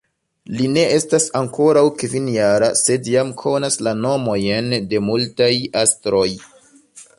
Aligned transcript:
Li 0.59 0.69
ne 0.77 0.85
estas 0.93 1.27
ankoraŭ 1.39 1.83
kvinjara, 2.03 2.71
sed 2.81 3.11
jam 3.17 3.31
konas 3.43 3.79
la 3.89 3.95
nomojn 4.01 4.73
de 4.95 5.05
multaj 5.11 5.53
astroj. 5.87 6.27